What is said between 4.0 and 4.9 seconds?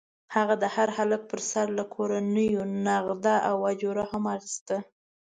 هم اخیسته.